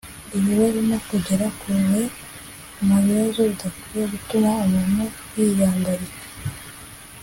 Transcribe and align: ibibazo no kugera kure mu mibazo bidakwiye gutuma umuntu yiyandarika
ibibazo 0.37 0.79
no 0.89 0.97
kugera 1.07 1.45
kure 1.59 2.03
mu 2.87 2.95
mibazo 3.05 3.39
bidakwiye 3.49 4.03
gutuma 4.11 4.49
umuntu 4.65 5.03
yiyandarika 5.35 6.19